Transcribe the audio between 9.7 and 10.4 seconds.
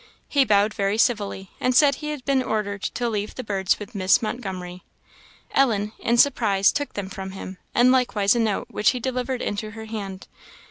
her hand.